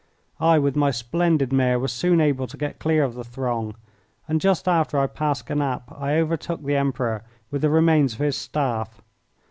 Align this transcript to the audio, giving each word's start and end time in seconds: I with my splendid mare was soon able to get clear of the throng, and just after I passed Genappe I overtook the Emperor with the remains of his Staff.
I 0.39 0.57
with 0.57 0.75
my 0.75 0.89
splendid 0.89 1.53
mare 1.53 1.77
was 1.77 1.91
soon 1.91 2.21
able 2.21 2.47
to 2.47 2.57
get 2.57 2.79
clear 2.79 3.03
of 3.03 3.13
the 3.13 3.23
throng, 3.23 3.75
and 4.27 4.41
just 4.41 4.67
after 4.67 4.97
I 4.97 5.05
passed 5.05 5.45
Genappe 5.47 5.91
I 5.95 6.17
overtook 6.17 6.63
the 6.65 6.75
Emperor 6.75 7.23
with 7.51 7.61
the 7.61 7.69
remains 7.69 8.13
of 8.13 8.19
his 8.19 8.35
Staff. 8.35 9.03